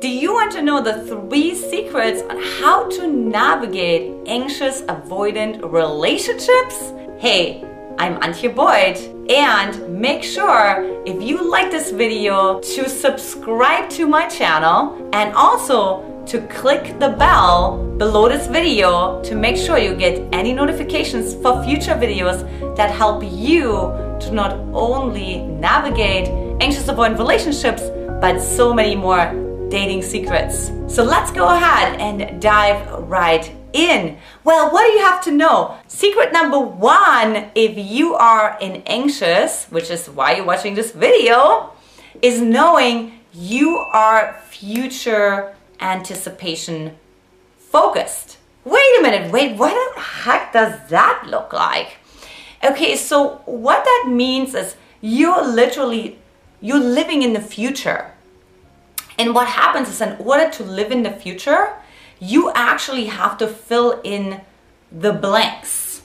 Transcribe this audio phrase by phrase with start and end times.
[0.00, 6.94] Do you want to know the three secrets on how to navigate anxious avoidant relationships?
[7.18, 7.62] Hey,
[7.98, 8.96] I'm Antje Boyd
[9.30, 16.24] and make sure if you like this video to subscribe to my channel and also
[16.24, 21.62] to click the bell below this video to make sure you get any notifications for
[21.62, 22.40] future videos
[22.74, 26.28] that help you to not only navigate
[26.62, 27.82] anxious avoidant relationships
[28.22, 29.39] but so many more
[29.70, 30.72] dating secrets.
[30.88, 34.18] So let's go ahead and dive right in.
[34.42, 35.78] Well, what do you have to know?
[35.86, 41.72] Secret number one, if you are in anxious, which is why you're watching this video,
[42.20, 46.98] is knowing you are future anticipation
[47.56, 48.38] focused.
[48.64, 51.98] Wait a minute, wait, what the heck does that look like?
[52.62, 56.18] Okay, so what that means is you're literally
[56.60, 58.12] you're living in the future.
[59.20, 61.74] And what happens is in order to live in the future,
[62.18, 64.40] you actually have to fill in
[64.90, 66.00] the blanks.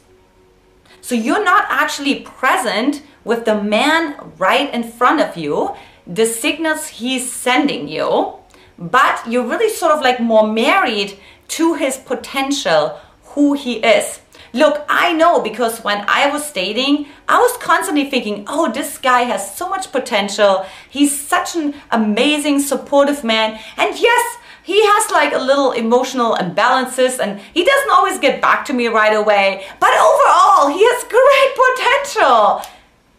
[0.99, 6.87] So you're not actually present with the man right in front of you, the signals
[6.87, 8.33] he's sending you,
[8.77, 11.17] but you're really sort of like more married
[11.59, 12.99] to his potential,
[13.31, 14.19] who he is.
[14.55, 19.23] Look, I know because when I was dating, I was constantly thinking, oh, this guy
[19.23, 20.65] has so much potential.
[20.89, 23.59] He's such an amazing, supportive man.
[23.75, 28.63] And yes, he has like a little emotional imbalances and he doesn't always get back
[28.67, 29.65] to me right away.
[29.81, 32.61] But overall, he has great potential.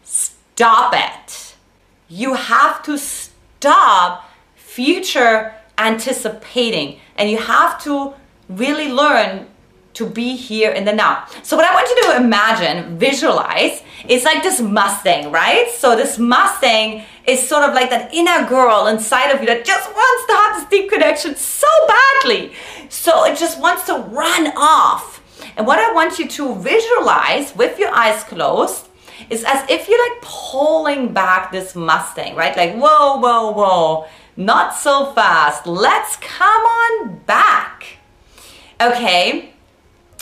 [0.01, 1.55] Stop it.
[2.09, 8.15] You have to stop future anticipating and you have to
[8.49, 9.45] really learn
[9.97, 11.25] to be here in the now.
[11.43, 15.69] So what I want you to imagine, visualize, is like this Mustang, right?
[15.71, 19.89] So this Mustang is sort of like that inner girl inside of you that just
[19.89, 22.53] wants to have this deep connection so badly.
[22.89, 25.21] So it just wants to run off.
[25.57, 28.87] And what I want you to visualize with your eyes closed
[29.31, 32.55] is as if you're like pulling back this Mustang, right?
[32.55, 34.07] Like, whoa, whoa, whoa,
[34.37, 35.65] not so fast.
[35.65, 37.97] Let's come on back.
[38.79, 39.53] Okay,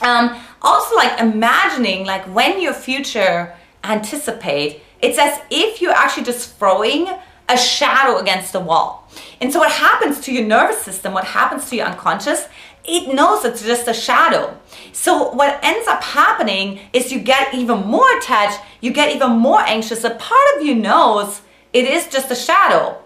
[0.02, 6.58] um, also like imagining like when your future anticipate it's as if you're actually just
[6.58, 7.08] throwing
[7.48, 9.08] a shadow against the wall.
[9.40, 12.48] And so what happens to your nervous system what happens to your unconscious
[12.88, 14.58] it knows it's just a shadow.
[14.94, 19.62] So what ends up happening is you get even more attached you get even more
[19.62, 20.04] anxious.
[20.04, 21.42] A part of you knows
[21.74, 22.98] it is just a shadow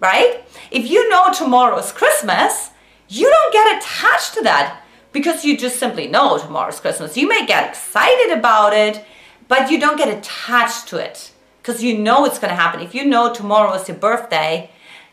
[0.00, 0.44] right?
[0.70, 2.70] If you know tomorrow is christmas
[3.08, 4.79] you don't get attached to that
[5.12, 7.16] because you just simply know tomorrow's Christmas.
[7.16, 9.04] You may get excited about it,
[9.48, 12.80] but you don't get attached to it because you know it's going to happen.
[12.80, 14.70] If you know tomorrow is your birthday,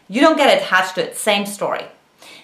[0.08, 1.16] you don't get attached to it.
[1.16, 1.86] Same story.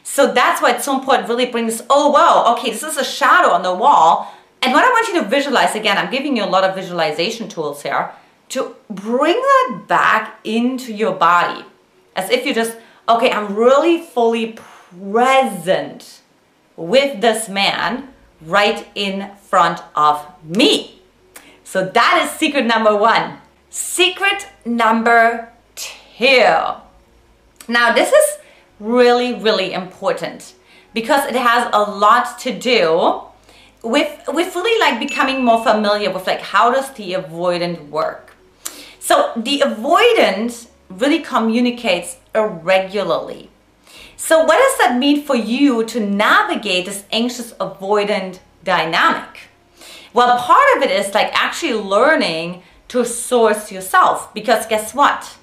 [0.03, 3.50] So that's why it's so important really brings, oh wow, okay, this is a shadow
[3.50, 4.34] on the wall.
[4.62, 7.47] And what I want you to visualize, again, I'm giving you a lot of visualization
[7.50, 8.12] tools here,
[8.50, 11.66] to bring that back into your body.
[12.16, 12.78] As if you just,
[13.09, 16.22] okay, I'm really fully present
[16.76, 21.02] with this man right in front of me.
[21.64, 23.40] So that is secret number one.
[23.70, 26.46] Secret number two.
[27.68, 28.38] Now, this is
[28.80, 30.54] really, really important
[30.94, 33.22] because it has a lot to do
[33.82, 38.36] with, with really like becoming more familiar with like how does the avoidant work.
[39.00, 43.50] So the avoidant really communicates irregularly.
[44.26, 49.50] So what does that mean for you to navigate this anxious avoidant dynamic?
[50.14, 55.36] Well, part of it is like actually learning to source yourself because guess what?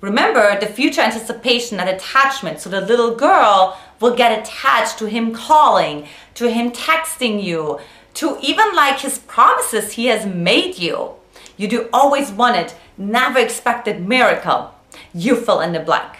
[0.00, 2.60] Remember the future anticipation, that attachment.
[2.60, 7.80] So the little girl will get attached to him calling, to him texting you,
[8.14, 11.14] to even like his promises he has made you.
[11.56, 14.72] You do always want it, never expected miracle.
[15.12, 16.19] You fill in the blank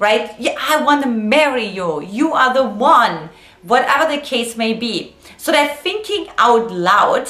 [0.00, 0.34] right?
[0.40, 2.02] Yeah, I want to marry you.
[2.02, 3.30] You are the one,
[3.62, 5.14] whatever the case may be.
[5.36, 7.28] So they're thinking out loud,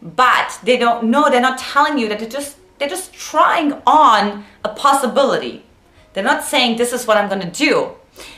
[0.00, 4.46] but they don't know, they're not telling you that they're just they're just trying on
[4.64, 5.66] a possibility.
[6.14, 7.90] They're not saying this is what I'm gonna do.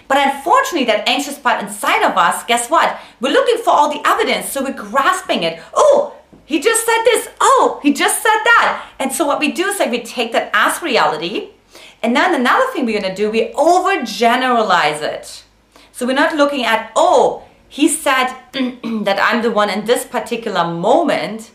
[0.08, 2.98] But unfortunately, that anxious part inside of us, guess what?
[3.20, 5.62] We're looking for all the evidence, so we're grasping it.
[5.72, 7.28] Oh, he just said this.
[7.40, 8.88] Oh, he just said that.
[8.98, 11.50] And so what we do is like we take that as reality
[12.02, 15.44] and then another thing we're going to do, we overgeneralize it.
[15.92, 20.64] So we're not looking at, oh, he said that I'm the one in this particular
[20.64, 21.52] moment.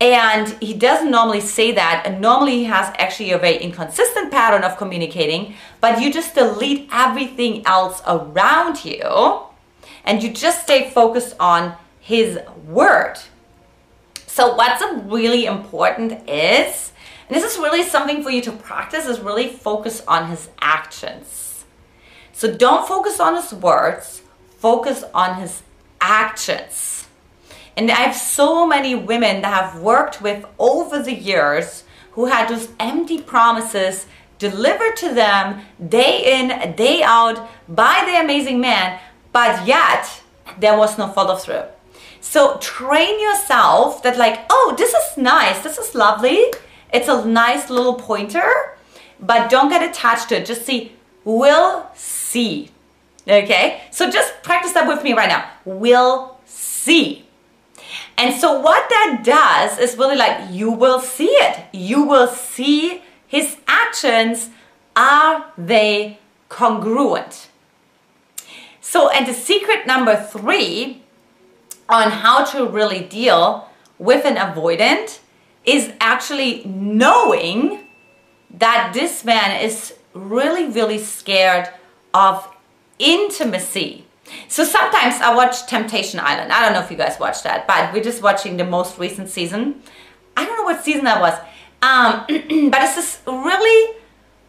[0.00, 2.04] And he doesn't normally say that.
[2.06, 6.88] And normally he has actually a very inconsistent pattern of communicating, but you just delete
[6.92, 9.42] everything else around you
[10.04, 13.16] and you just stay focused on his word.
[14.26, 16.92] So what's really important is,
[17.28, 21.64] and this is really something for you to practice, is really focus on his actions.
[22.32, 24.22] So don't focus on his words,
[24.58, 25.62] focus on his
[26.00, 27.06] actions.
[27.76, 32.48] And I have so many women that I've worked with over the years who had
[32.48, 34.06] those empty promises
[34.38, 38.98] delivered to them day in, day out by the amazing man,
[39.32, 40.22] but yet
[40.58, 41.64] there was no follow through.
[42.20, 46.44] So train yourself that, like, oh, this is nice, this is lovely,
[46.92, 48.76] it's a nice little pointer,
[49.20, 50.46] but don't get attached to it.
[50.46, 50.92] Just see,
[51.24, 52.70] will see.
[53.26, 53.82] Okay?
[53.90, 55.50] So just practice that with me right now.
[55.64, 57.26] Will see.
[58.16, 61.64] And so what that does is really like you will see it.
[61.72, 64.50] You will see his actions.
[64.96, 66.18] Are they
[66.48, 67.48] congruent?
[68.80, 71.02] So, and the secret number three
[71.88, 73.68] on how to really deal
[73.98, 75.20] with an avoidant
[75.68, 77.86] is actually knowing
[78.50, 81.68] that this man is really, really scared
[82.14, 82.48] of
[82.98, 84.06] intimacy.
[84.48, 86.52] So sometimes I watch Temptation Island.
[86.52, 89.28] I don't know if you guys watch that, but we're just watching the most recent
[89.28, 89.82] season.
[90.36, 91.34] I don't know what season that was.
[91.82, 92.24] Um,
[92.70, 93.96] but it's this really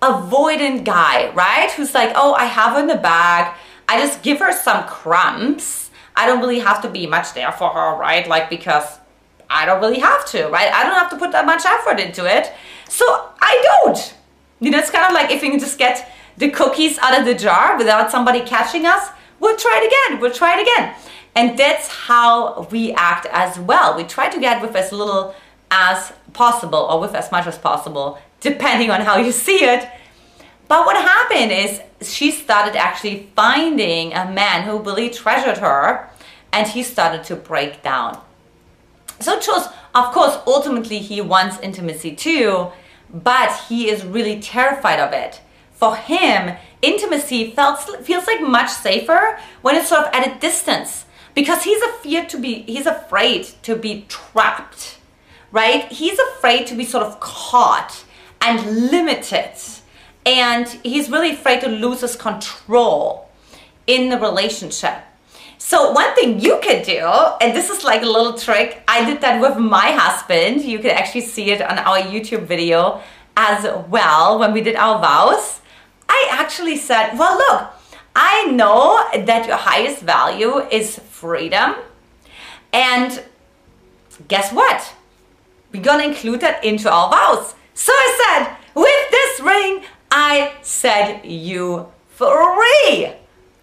[0.01, 1.69] avoidant guy, right?
[1.71, 3.53] Who's like, oh, I have her in the bag.
[3.89, 5.91] I just give her some crumbs.
[6.15, 8.25] I don't really have to be much there for her, right?
[8.27, 8.99] Like, because
[9.49, 10.71] I don't really have to, right?
[10.71, 12.51] I don't have to put that much effort into it.
[12.87, 13.05] So
[13.41, 14.15] I don't.
[14.59, 17.25] You know, it's kind of like if we can just get the cookies out of
[17.25, 19.09] the jar without somebody catching us,
[19.39, 20.95] we'll try it again, we'll try it again.
[21.35, 23.95] And that's how we act as well.
[23.95, 25.33] We try to get with as little
[25.71, 29.87] as possible or with as much as possible, depending on how you see it.
[30.67, 36.09] But what happened is she started actually finding a man who really treasured her
[36.51, 38.21] and he started to break down.
[39.19, 42.71] So chose, of course, ultimately he wants intimacy too,
[43.13, 45.41] but he is really terrified of it.
[45.71, 51.05] For him, intimacy felt, feels like much safer when it's sort of at a distance
[51.33, 54.99] because he's afraid to be he's afraid to be trapped
[55.51, 55.91] right?
[55.91, 58.03] He's afraid to be sort of caught
[58.41, 59.53] and limited
[60.25, 63.29] and he's really afraid to lose his control
[63.87, 64.97] in the relationship
[65.59, 67.05] so one thing you could do
[67.41, 70.89] and this is like a little trick i did that with my husband you can
[70.89, 72.99] actually see it on our youtube video
[73.37, 75.59] as well when we did our vows
[76.09, 77.69] I actually said, well, look,
[78.15, 81.75] I know that your highest value is freedom.
[82.73, 83.23] And
[84.27, 84.93] guess what?
[85.71, 87.53] We're gonna include that into our vows.
[87.75, 93.13] So I said, with this ring, I set you free.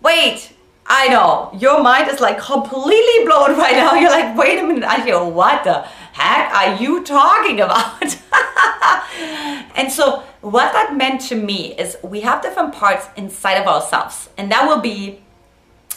[0.00, 0.52] Wait,
[0.88, 3.94] I know, your mind is like completely blown right now.
[3.94, 8.02] You're like, wait a minute, I hear, what the heck are you talking about?
[9.76, 14.28] and so what that meant to me is we have different parts inside of ourselves
[14.38, 15.20] and that will be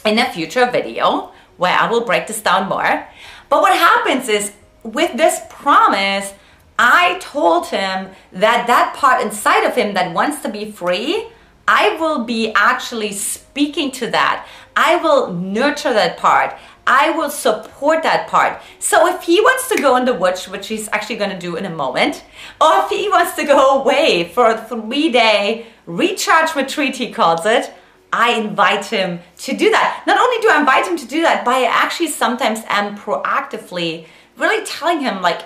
[0.04, 3.06] in a future video where I will break this down more.
[3.48, 4.52] But what happens is
[4.82, 6.32] with this promise,
[6.78, 11.28] I told him that that part inside of him that wants to be free,
[11.68, 14.48] I will be actually speaking to that.
[14.82, 16.56] I will nurture that part.
[16.86, 18.62] I will support that part.
[18.78, 21.56] So if he wants to go in the woods, which he's actually going to do
[21.56, 22.24] in a moment,
[22.62, 27.44] or if he wants to go away for a three day recharge retreat, he calls
[27.44, 27.70] it,
[28.10, 30.02] I invite him to do that.
[30.06, 34.06] Not only do I invite him to do that, but I actually sometimes am proactively
[34.38, 35.42] really telling him, like,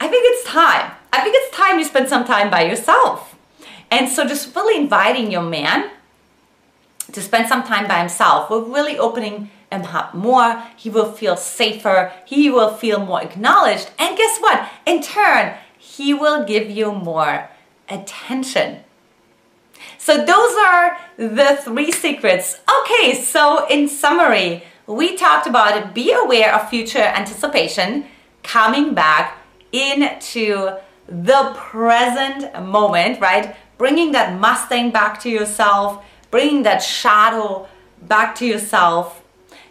[0.00, 0.90] I think it's time.
[1.12, 3.36] I think it's time you spend some time by yourself.
[3.90, 5.90] And so just really inviting your man
[7.14, 8.50] to spend some time by himself.
[8.50, 10.62] We're really opening him up more.
[10.76, 12.12] He will feel safer.
[12.26, 13.90] He will feel more acknowledged.
[13.98, 14.68] And guess what?
[14.86, 17.50] In turn, he will give you more
[17.88, 18.80] attention.
[19.98, 22.60] So those are the three secrets.
[22.80, 28.04] Okay, so in summary, we talked about be aware of future anticipation,
[28.42, 29.38] coming back
[29.72, 30.76] into
[31.08, 33.56] the present moment, right?
[33.76, 37.68] Bringing that Mustang back to yourself, bringing that shadow
[38.08, 39.22] back to yourself.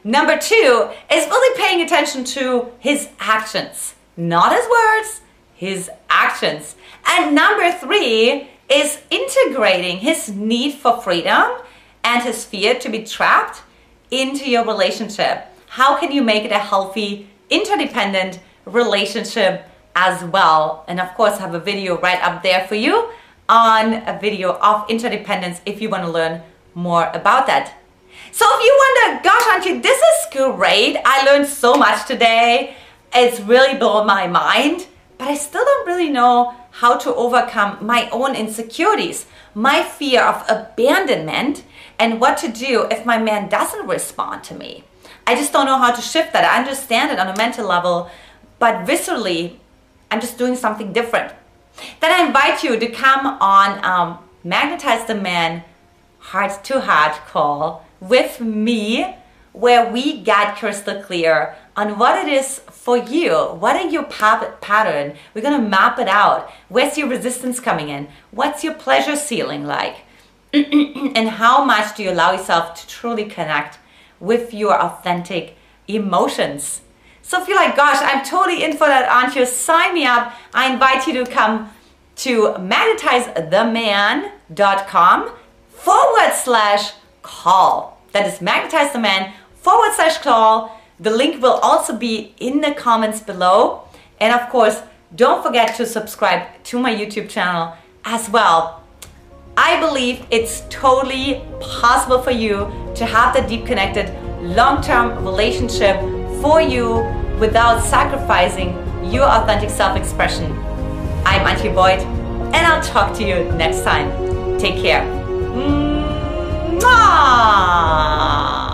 [0.05, 5.19] Number two is really paying attention to his actions, not his words,
[5.53, 6.77] his actions.
[7.05, 11.51] And number three is integrating his need for freedom
[12.05, 13.61] and his fear to be trapped
[14.09, 15.45] into your relationship.
[15.67, 19.65] How can you make it a healthy, interdependent relationship
[19.97, 20.85] as well.
[20.87, 23.09] And of course, I have a video right up there for you
[23.49, 26.41] on a video of interdependence if you want to learn
[26.75, 27.73] more about that.
[28.31, 30.97] So if you wonder, gosh, Antje, this is great.
[31.05, 32.75] I learned so much today.
[33.13, 34.87] It's really blown my mind,
[35.17, 40.43] but I still don't really know how to overcome my own insecurities, my fear of
[40.49, 41.63] abandonment,
[41.99, 44.83] and what to do if my man doesn't respond to me.
[45.27, 46.43] I just don't know how to shift that.
[46.43, 48.09] I understand it on a mental level,
[48.57, 49.57] but viscerally,
[50.09, 51.31] I'm just doing something different.
[52.01, 55.63] Then I invite you to come on um, Magnetize the Man
[56.23, 59.17] Heart to Heart call with me
[59.51, 63.33] where we get crystal clear on what it is for you.
[63.33, 65.15] What are your pattern?
[65.33, 66.49] We're going to map it out.
[66.69, 68.07] Where's your resistance coming in?
[68.31, 69.97] What's your pleasure ceiling like?
[70.53, 73.79] and how much do you allow yourself to truly connect
[74.19, 76.79] with your authentic emotions?
[77.21, 80.33] So if you're like, gosh, I'm totally in for that, Antje, sign me up.
[80.53, 81.69] I invite you to come
[82.15, 85.33] to magnetizetheman.com
[85.83, 88.01] forward slash call.
[88.13, 90.79] That is Magnetize the Man forward slash call.
[90.99, 93.83] The link will also be in the comments below.
[94.19, 94.81] And of course,
[95.15, 97.75] don't forget to subscribe to my YouTube channel
[98.05, 98.81] as well.
[99.57, 104.09] I believe it's totally possible for you to have the deep connected
[104.41, 105.99] long-term relationship
[106.41, 107.03] for you
[107.39, 108.69] without sacrificing
[109.11, 110.51] your authentic self-expression.
[111.25, 111.99] I'm Antje Boyd,
[112.55, 114.57] and I'll talk to you next time.
[114.57, 115.22] Take care.
[115.55, 118.62] 嗯啊